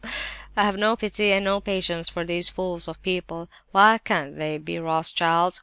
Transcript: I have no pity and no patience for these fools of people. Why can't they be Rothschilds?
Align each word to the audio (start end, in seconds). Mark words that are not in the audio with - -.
I 0.57 0.63
have 0.63 0.77
no 0.77 0.95
pity 0.95 1.31
and 1.31 1.45
no 1.45 1.61
patience 1.61 2.09
for 2.09 2.25
these 2.25 2.49
fools 2.49 2.87
of 2.87 2.99
people. 3.03 3.49
Why 3.71 3.99
can't 3.99 4.35
they 4.35 4.57
be 4.57 4.79
Rothschilds? 4.79 5.59